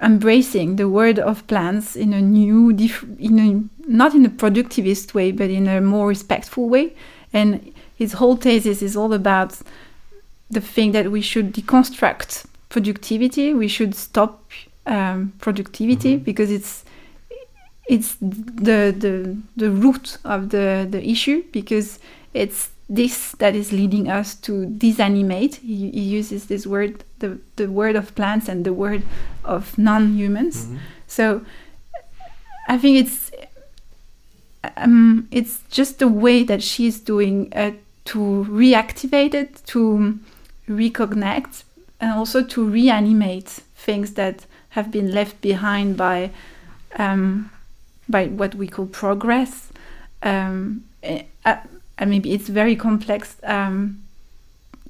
[0.00, 2.70] embracing the word of plants in a new,
[3.18, 6.94] in a, not in a productivist way, but in a more respectful way.
[7.32, 9.58] And his whole thesis is all about
[10.50, 13.52] the thing that we should deconstruct productivity.
[13.52, 14.50] We should stop
[14.86, 16.24] um, productivity Mhm.
[16.24, 16.84] because it's
[17.88, 21.98] it's the the the root of the the issue because
[22.34, 25.56] it's this that is leading us to disanimate.
[25.56, 29.02] He, he uses this word, the the word of plants and the word
[29.44, 30.66] of non-humans.
[30.66, 30.78] Mhm.
[31.06, 31.40] So
[32.68, 33.30] I think it's
[34.76, 37.72] um, it's just the way that she's doing uh,
[38.06, 40.18] to reactivate it, to
[40.68, 41.64] reconnect,
[42.00, 46.30] and also to reanimate things that have been left behind by
[46.96, 47.50] um,
[48.08, 49.72] by what we call progress.
[50.22, 51.56] Um, eh, uh,
[51.96, 54.02] and maybe it's very complex um,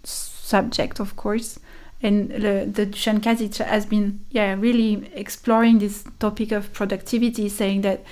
[0.05, 1.59] subject, of course.
[2.03, 7.83] And the, the Dusan Kazic has been, yeah, really exploring this topic of productivity, saying
[7.83, 8.05] that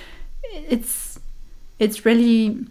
[0.43, 1.19] it's
[1.79, 2.65] it's really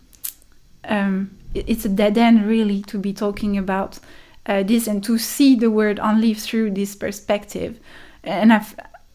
[0.84, 3.98] um, it's a dead end, really, to be talking about
[4.46, 7.80] uh, this and to see the world only through this perspective.
[8.28, 8.64] And I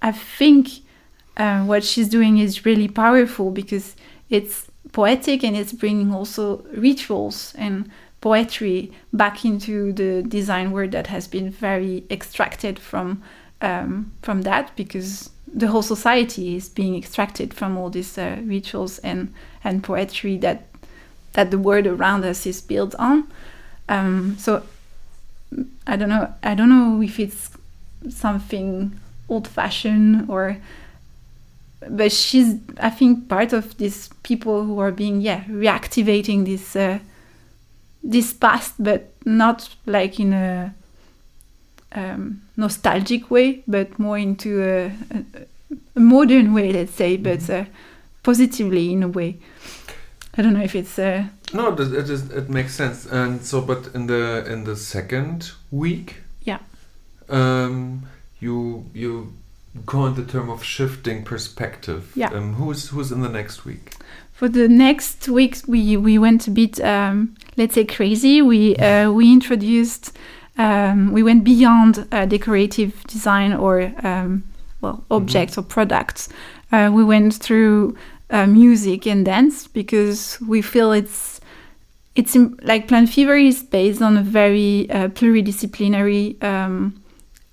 [0.01, 0.69] I think
[1.37, 3.95] uh, what she's doing is really powerful because
[4.29, 7.89] it's poetic and it's bringing also rituals and
[8.21, 13.21] poetry back into the design world that has been very extracted from
[13.61, 18.99] um, from that because the whole society is being extracted from all these uh, rituals
[18.99, 20.67] and and poetry that
[21.33, 23.31] that the world around us is built on.
[23.89, 24.63] Um, so
[25.87, 26.33] I don't know.
[26.43, 27.51] I don't know if it's
[28.09, 28.99] something
[29.33, 30.57] old-fashioned or
[31.89, 36.99] but she's i think part of these people who are being yeah reactivating this uh,
[38.03, 40.73] this past but not like in a
[41.95, 44.85] um, nostalgic way but more into a,
[45.17, 45.23] a,
[45.95, 47.61] a modern way let's say but Mm-hmm.
[47.61, 47.65] uh,
[48.23, 49.35] positively in a way
[50.37, 53.05] i don't know if it's uh, No, it, it, is, it makes sense.
[53.11, 56.15] And so, but in the in the second week,
[56.47, 56.59] Yeah.
[57.29, 58.01] um,
[58.43, 59.33] you you
[59.85, 62.11] go in the term of shifting perspective.
[62.15, 62.29] Yeah.
[62.33, 63.95] Um, who's who's in the next week?
[64.33, 68.41] For the next weeks, we we went a bit, um, let's say, crazy.
[68.41, 70.11] We uh, we introduced,
[70.57, 74.43] um, we went beyond uh, decorative design or um,
[74.81, 76.29] well objects or products.
[76.71, 77.95] Uh, we went through
[78.29, 81.39] uh, music and dance because we feel it's
[82.15, 87.01] it's like Plant Fever is based on a very uh, pluridisciplinary um,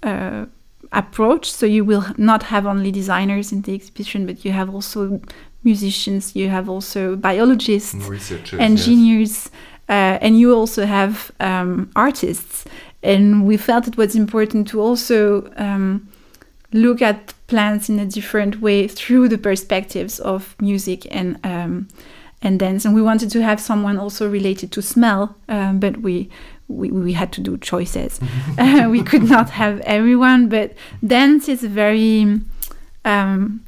[0.03, 0.47] uh,
[0.93, 1.51] approach.
[1.51, 5.21] So you will not have only designers in the exhibition, but you have also
[5.63, 8.53] musicians, you have also biologists, Researchers.
[8.53, 8.61] yes.
[8.61, 9.51] engineers,
[9.89, 12.65] uh, and you also have um, artists.
[13.03, 16.09] And we felt it was important to also um,
[16.73, 21.89] look at plants in a different way through the perspectives of music and um,
[22.43, 22.87] and dance.
[22.87, 26.29] And we wanted to have someone also related to smell, um, but we.
[26.71, 28.21] We, we had to do choices.
[28.59, 32.41] uh, we could not have everyone, but dance is very
[33.05, 33.65] um,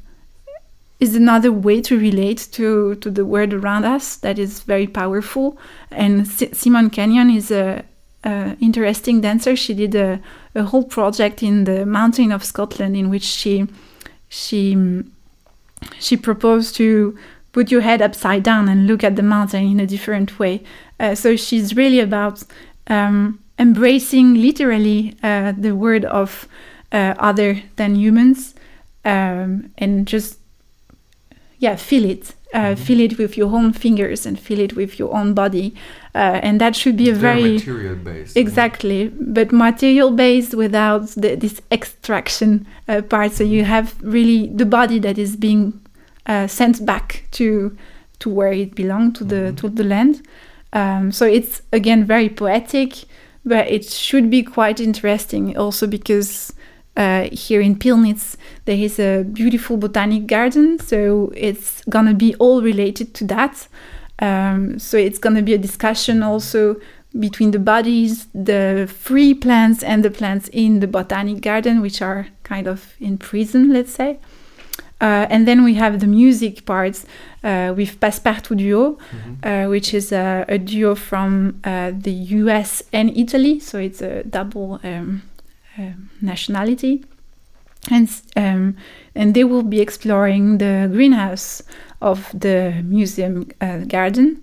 [1.03, 5.57] is another way to relate to, to the world around us that is very powerful.
[5.91, 7.83] And S- Simone Kenyon is a,
[8.23, 9.55] a interesting dancer.
[9.55, 10.21] She did a,
[10.55, 13.67] a whole project in the mountain of Scotland in which she
[14.29, 15.03] she
[15.99, 17.17] she proposed to
[17.51, 20.63] put your head upside down and look at the mountain in a different way.
[20.99, 22.43] Uh, so she's really about
[22.87, 26.47] um, embracing literally uh, the word of
[26.91, 28.53] uh, other than humans
[29.05, 30.39] um, and just
[31.59, 35.11] yeah feel it uh, feel it with your own fingers and feel it with your
[35.15, 35.73] own body
[36.13, 38.37] uh, and that should be a very material based.
[38.37, 43.31] Exactly, but material based without the, this extraction uh, part.
[43.31, 45.81] So you have really the body that is being
[46.27, 47.75] uh, sent back to
[48.19, 49.57] to where it belonged to the Mhm.
[49.57, 50.21] to the land.
[50.73, 53.05] Um, so it's again very poetic,
[53.45, 56.51] but it should be quite interesting also because
[56.97, 60.79] uh, here in Pillnitz there is a beautiful botanic garden.
[60.79, 63.67] So it's gonna be all related to that.
[64.19, 66.77] Um, so it's to be a discussion also
[67.19, 72.27] between the bodies, the free plants, and the plants in the botanic garden, which are
[72.43, 74.17] kind of in prison, let's say.
[75.03, 77.05] Uh, and then we have the music parts
[77.43, 79.35] uh, with Passepartout Duo, Mhm.
[79.43, 83.59] uh, which is a, a duo from uh, the US and Italy.
[83.59, 85.21] So it's a double um,
[85.77, 87.03] um nationality.
[87.91, 88.75] And, um,
[89.13, 91.61] and they will be exploring the greenhouse
[91.99, 94.41] of the museum uh, garden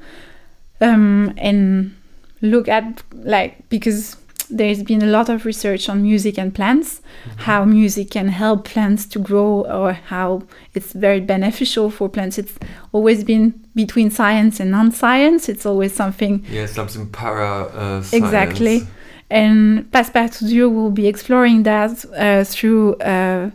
[0.83, 1.94] um, and
[2.42, 4.16] look at like because
[4.51, 7.01] there's been a lot of research on music and plants
[7.39, 10.43] how music can help plants to grow or how
[10.75, 12.59] it's very beneficial for plants it's
[12.93, 18.13] always been between science and non-science it's always something Yeah, something para uh, science.
[18.13, 18.83] Exactly.
[19.31, 23.51] and Passepartout will be exploring that uh, through uh,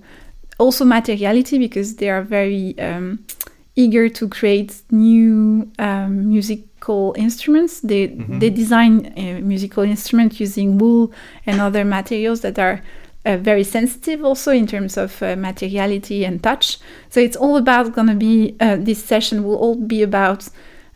[0.58, 3.26] also materiality because they are very um,
[3.76, 6.32] eager to create new um,
[6.86, 7.80] musical instruments.
[7.82, 8.40] They Mhm.
[8.40, 11.12] they design a musical instrument using wool
[11.46, 12.80] and other materials that are
[13.26, 16.78] uh, very sensitive also in terms of uh, materiality and touch.
[17.10, 20.50] So it's all about going to be uh, this session will all be about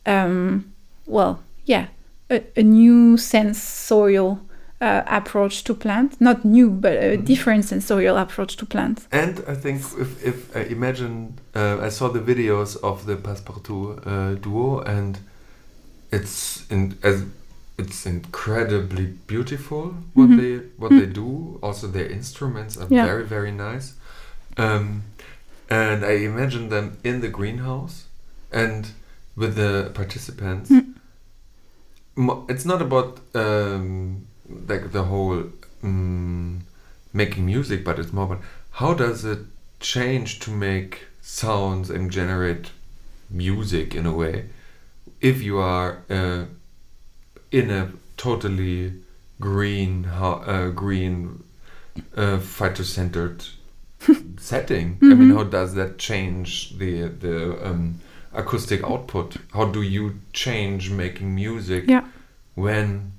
[0.06, 0.64] um,
[1.08, 1.86] well yeah
[2.30, 4.38] a, a new sensorial
[4.82, 7.26] uh, approach to plants not new but a Mhm.
[7.26, 12.10] different sensorial approach to plants And I think if, if I imagine, uh, I saw
[12.14, 15.18] the videos of the Passepartout uh, duo, and
[16.12, 17.24] it's in, as
[17.78, 20.38] it's incredibly beautiful what Mhm.
[20.38, 21.00] they what Mm.
[21.00, 21.60] they do.
[21.62, 23.06] Also, their instruments are Yeah.
[23.06, 23.94] very very nice,
[24.58, 25.04] um,
[25.70, 28.06] and I imagine them in the greenhouse
[28.52, 28.88] and
[29.36, 30.70] with the participants.
[30.70, 30.94] Mm.
[32.16, 34.26] Mo- It's not about um,
[34.68, 35.44] like the whole
[35.84, 36.62] um,
[37.14, 38.42] making music, but it's more about
[38.72, 39.40] how does it
[39.80, 42.72] change to make sounds and generate
[43.30, 44.46] music in a way
[45.22, 46.46] if you are uh,
[47.52, 48.94] in a totally
[49.40, 51.44] green, ho- uh, green,
[52.16, 53.50] uh, phytocentered
[54.40, 54.98] setting.
[55.02, 55.36] I mean, Mhm.
[55.38, 58.00] how does that change the the um,
[58.34, 59.36] acoustic output?
[59.54, 62.06] How do you change making music Yeah.
[62.56, 63.12] when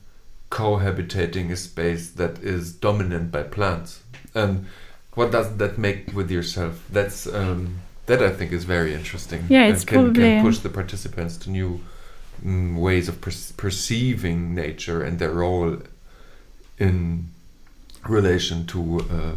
[0.51, 4.01] cohabitating a space that is dominant by plants?
[4.35, 4.67] And
[5.15, 6.75] what does that make with yourself?
[6.93, 7.81] That's um,
[8.11, 9.41] that I think is very interesting.
[9.49, 11.71] Yeah, and it's can, probably- can push the participants to new
[12.45, 15.77] mm, ways of perce- perceiving nature and their role
[16.79, 17.25] in
[18.09, 19.35] relation to uh,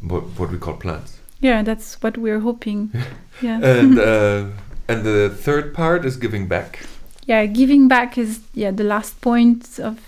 [0.00, 1.18] what what we call plants.
[1.40, 2.90] Yeah, that's what we're hoping.
[3.42, 3.58] Yeah.
[3.78, 4.44] And uh,
[4.88, 6.78] and the third part is giving back.
[7.26, 9.98] yeah, giving back is yeah the last point of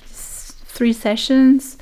[0.77, 1.77] three sessions.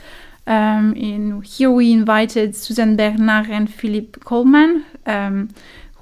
[0.46, 5.48] Um, in here we invited Susan Bernard and Philippe Coleman, um,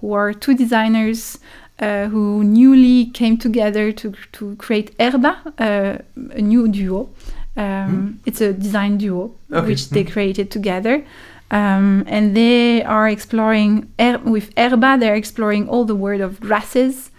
[0.00, 1.38] who are two designers
[1.80, 5.98] uh, who newly came together to to create Erba, uh,
[6.36, 7.09] a new duo.
[7.57, 9.66] Um, It's a design duo Okay.
[9.68, 10.12] which they Hmm.
[10.12, 11.03] created together.
[11.50, 14.96] Um, and they are exploring er- with Erba.
[14.98, 17.11] They're exploring all the world of grasses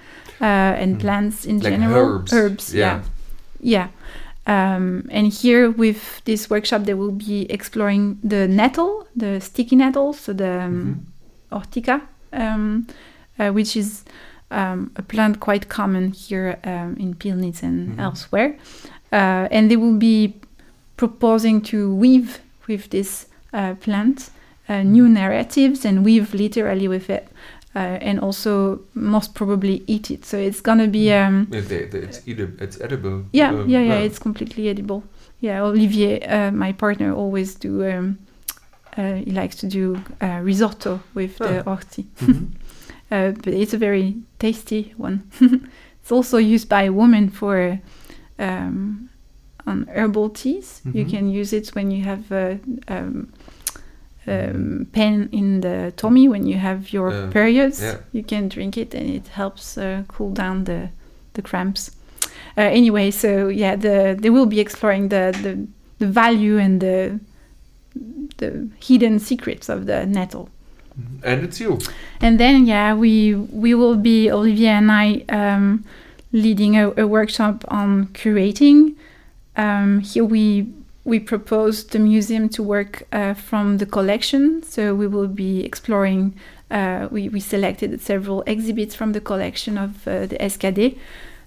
[0.41, 0.99] uh, and Hmm.
[1.01, 2.23] plants in Like general.
[2.31, 2.73] herbs.
[2.73, 2.99] yeah,
[3.61, 3.87] yeah.
[4.47, 10.13] Um, and here with this workshop, they will be exploring the nettle, the sticky nettle,
[10.13, 10.95] so the um, Mhm.
[11.53, 12.01] Ortica,
[12.33, 12.85] um,
[13.39, 14.03] uh, which is
[14.51, 17.99] um, a plant quite common here um, in Pillnitz and Mhm.
[17.99, 18.55] elsewhere.
[19.11, 20.33] Uh, and they will be
[20.97, 24.29] proposing to weave with this uh, plant
[24.69, 27.27] uh, new narratives and weave literally with it.
[27.75, 30.25] Uh, and also most probably eat it.
[30.25, 32.53] So it's gonna be um, they- they- it's edible.
[32.63, 33.23] It's edible.
[33.33, 34.05] yeah, Uh, yeah, yeah.
[34.05, 35.01] It's completely edible.
[35.41, 37.81] Yeah, Olivier, uh, my partner, always do.
[38.97, 42.47] Uh, he likes to do uh, risotto with the orti, Mhm.
[43.11, 45.19] uh, but it's a very tasty one.
[46.01, 47.79] it's also used by women for
[48.39, 49.09] um,
[49.65, 50.81] on herbal teas.
[50.93, 51.09] You Mhm.
[51.09, 53.27] can use it when you have uh, um,
[54.27, 57.81] um, pain in the tummy when you have your Uh, periods.
[57.81, 57.97] yeah.
[58.11, 60.89] You can drink it, and it helps uh, cool down the
[61.33, 61.91] the cramps.
[62.57, 65.57] Uh, anyway, so yeah, the they will be exploring the the,
[65.99, 67.19] the value and the
[68.37, 70.49] the hidden secrets of the nettle.
[71.23, 71.79] And it's you.
[72.21, 75.83] And then yeah, we we will be Olivier and I um,
[76.31, 78.95] leading a, a workshop on curating.
[79.55, 80.67] Um, here we
[81.05, 86.35] we propose the museum to work uh, from the collection, so we will be exploring.
[86.69, 90.97] Uh, we we selected several exhibits from the collection of uh, the SKD,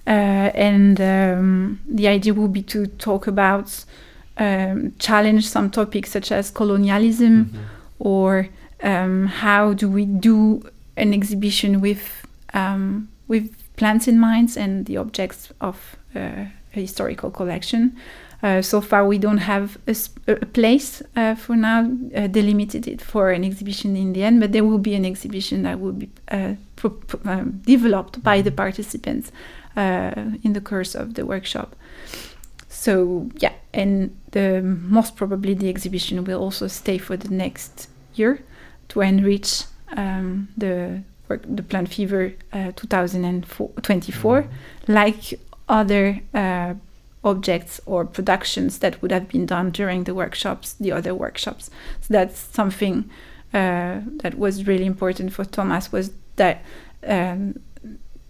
[0.06, 0.10] uh,
[0.54, 3.84] and um, the idea will be to talk about
[4.38, 7.58] um, challenge some topics such as colonialism Mhm.
[7.98, 8.48] or
[8.82, 10.62] um, how do we do
[10.96, 16.20] an exhibition with um, with plants in mind and the objects of uh,
[16.74, 17.96] a historical collection.
[18.42, 21.80] Uh, so far, we don't have a place uh, for now
[22.14, 25.62] uh, delimited it for an exhibition in the end, but there will be an exhibition
[25.62, 26.54] that will be uh,
[27.24, 29.32] um, developed by the participants
[29.76, 30.12] uh,
[30.42, 31.74] in the course of the workshop.
[32.68, 38.40] So yeah, and the most probably the exhibition will also stay for the next year
[38.88, 39.64] to enrich
[39.96, 44.48] um, the work, the Plant Fever uh, 2024,
[44.88, 46.74] like other uh,
[47.22, 51.68] objects or productions that would have been done during the workshops, the other workshops.
[52.00, 53.10] So that's something
[53.52, 56.64] uh, that was really important for Thomas was that
[57.06, 57.60] um,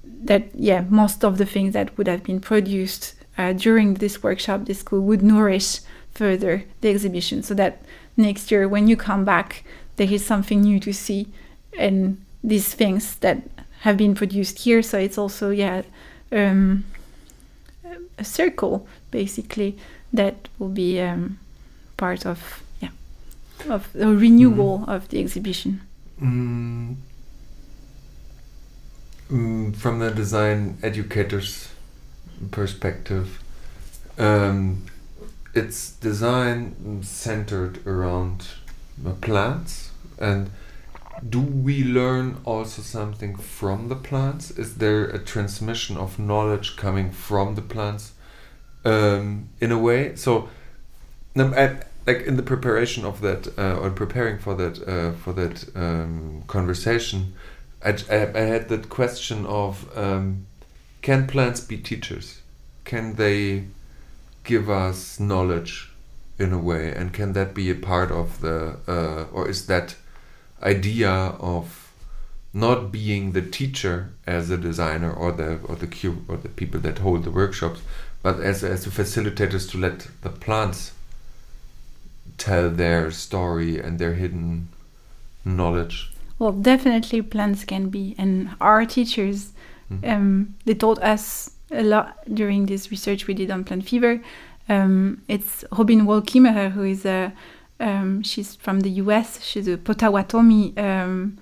[0.03, 4.64] that yeah most of the things that would have been produced uh, during this workshop,
[4.64, 5.80] this school would nourish
[6.12, 7.82] further the exhibition, so that
[8.16, 9.64] next year when you come back,
[9.97, 11.28] there is something new to see,
[11.78, 13.43] and these things that
[13.80, 14.82] have been produced here.
[14.82, 15.82] So it's also yeah
[16.32, 16.84] um,
[18.18, 19.76] a circle basically
[20.12, 21.39] that will be um,
[21.97, 22.91] part of yeah
[23.68, 25.80] of a renewal of the exhibition.
[26.20, 26.97] Mm,
[29.30, 31.68] mm, from the design educator's
[32.51, 33.43] perspective,
[34.18, 34.87] um,
[35.55, 38.49] it's design centered around
[38.97, 39.91] the plants.
[40.18, 40.51] And
[41.26, 44.51] do we learn also something from the plants?
[44.51, 48.12] Is there a transmission of knowledge coming from the plants
[48.84, 50.14] um, in a way?
[50.16, 50.49] So,
[51.37, 55.64] I, like in the preparation of that uh, or preparing for that uh, for that
[55.74, 57.34] um, conversation,
[57.84, 60.47] I, I, I had that question of um,
[61.07, 62.40] can plants be teachers?
[62.84, 63.66] Can they
[64.42, 65.92] give us knowledge
[66.36, 69.94] in a way, and can that be a part of the uh, or is that
[70.61, 71.12] idea
[71.54, 71.92] of
[72.52, 76.80] not being the teacher as a designer or the or the cu- or the people
[76.80, 77.82] that hold the workshops,
[78.20, 80.90] but as as the facilitators to let the plants
[82.36, 84.68] tell their story and their hidden
[85.44, 86.11] knowledge.
[86.40, 89.52] Well, definitely plants can be, and our teachers,
[89.91, 90.12] Mhm.
[90.12, 94.20] um, they taught us a lot during this research we did on plant fever.
[94.68, 97.32] Um, it's Robin Wall Kimmerer, who is a,
[97.80, 99.41] um, she's from the U.S.
[99.45, 100.76] She's a Potawatomi.
[100.76, 101.39] Um,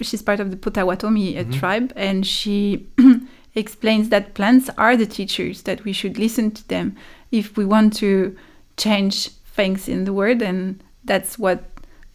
[0.00, 1.58] she's part of the Potawatomi uh, Mhm.
[1.58, 2.86] tribe, and she
[3.54, 5.62] explains that plants are the teachers.
[5.62, 6.96] That we should listen to them
[7.30, 8.34] if we want to
[8.76, 11.64] change things in the world, and that's what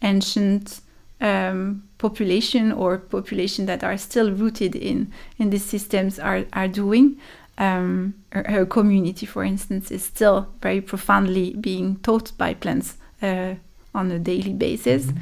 [0.02, 0.80] ancient
[1.20, 7.16] um, population or population that are still rooted in in these systems are are doing.
[7.58, 13.54] Um, her, her community, for instance, is still very profoundly being taught by plants uh,
[13.94, 15.12] on a daily basis,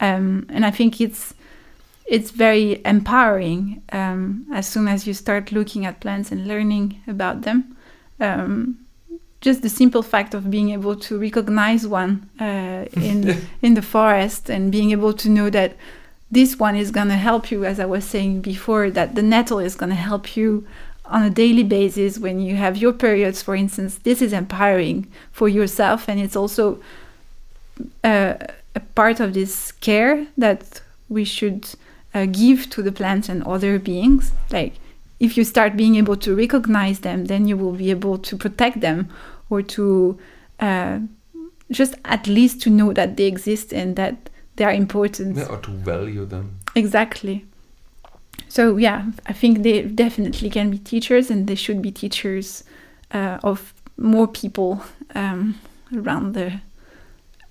[0.00, 1.34] um, and I think it's
[2.06, 7.42] it's very empowering um, as soon as you start looking at plants and learning about
[7.42, 7.76] them.
[8.18, 8.78] Um,
[9.40, 14.50] just the simple fact of being able to recognize one uh, in in the forest
[14.50, 15.72] and being able to know that
[16.30, 19.58] this one is going to help you, as I was saying before, that the nettle
[19.58, 20.66] is going to help you
[21.04, 23.98] on a daily basis when you have your periods, for instance.
[23.98, 26.80] This is empowering for yourself, and it's also
[28.04, 28.34] uh,
[28.74, 31.74] a part of this care that we should
[32.14, 34.30] uh, give to the plants and other beings.
[34.52, 34.74] Like,
[35.18, 38.80] if you start being able to recognize them, then you will be able to protect
[38.80, 39.08] them
[39.50, 40.18] or to
[40.60, 41.00] uh,
[41.70, 45.36] just at least to know that they exist and that they are important.
[45.36, 46.58] Yeah, or to value them.
[46.74, 47.44] Exactly.
[48.48, 52.64] So yeah, I think they definitely can be teachers, and they should be teachers
[53.12, 54.82] uh, of more people
[55.14, 55.56] um,
[55.94, 56.60] around the,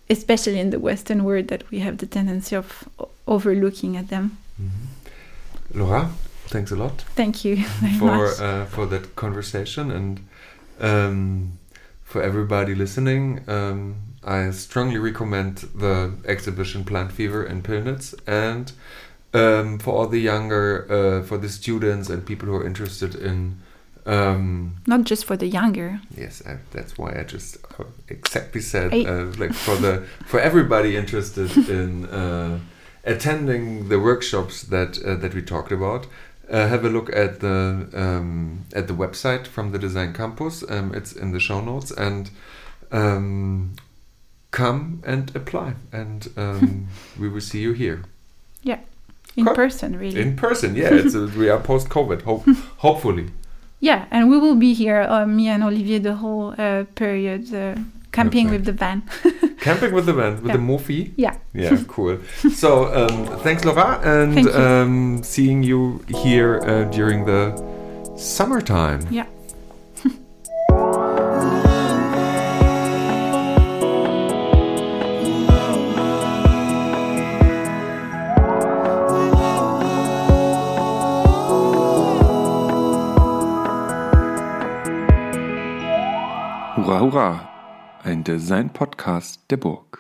[0.10, 2.90] especially in the Western world, that we have the tendency of
[3.28, 4.38] overlooking at them.
[5.74, 6.10] Laura,
[6.48, 7.64] thanks a lot Thank you
[8.00, 10.20] for uh, for that conversation and
[10.80, 11.59] um,
[12.10, 13.44] for everybody listening.
[13.48, 18.72] Um, I strongly recommend the exhibition Plant Fever in Pillnitz and
[19.34, 23.60] um, for all the younger, uh, for the students and people who are interested in.
[24.08, 26.02] Um, Not just for the younger.
[26.18, 30.98] yes, I, that's why I just uh, exactly said uh, like for the for everybody
[30.98, 32.58] interested in uh,
[33.04, 36.08] attending the workshops that uh, that we talked about.
[36.52, 40.64] Uh, have a look at the um, at the website from the Design Campus.
[40.70, 42.32] Um, it's in the show notes and
[42.92, 43.76] um,
[44.52, 46.88] come and apply, and um,
[47.20, 48.02] we will see you here
[48.64, 48.80] Yeah,
[49.38, 49.56] In Cool.
[49.56, 50.20] person, really.
[50.20, 50.76] in person.
[50.76, 52.22] Yeah, it's a, we are post COVID.
[52.24, 52.46] Hope
[52.78, 53.28] hopefully.
[53.80, 57.76] yeah, and we will be here, uh, me and Olivier, the whole uh, period, uh,
[58.12, 58.52] camping Perfect.
[58.52, 59.04] with the van.
[59.60, 60.54] Camping with the van with Yeah.
[60.54, 61.12] the Mofi.
[61.18, 61.36] Yeah.
[61.54, 62.18] Yeah, cool.
[62.54, 64.54] so um, thanks, Laura, and Thank you.
[64.54, 67.54] um, seeing you here uh, during the
[68.18, 69.06] summertime.
[69.12, 69.26] Yeah.
[86.76, 87.50] Hurra, hurra!
[88.02, 89.99] Ein Design-Podcast der Burg.